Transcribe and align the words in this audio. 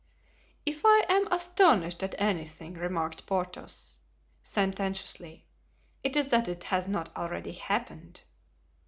"If 0.65 0.81
I 0.83 1.05
am 1.09 1.27
astonished 1.31 2.01
at 2.01 2.15
anything," 2.19 2.73
remarked 2.73 3.27
Porthos, 3.27 3.99
sententiously, 4.41 5.45
"it 6.03 6.15
is 6.15 6.31
that 6.31 6.47
it 6.47 6.63
has 6.63 6.87
not 6.87 7.15
already 7.15 7.51
happened." 7.51 8.21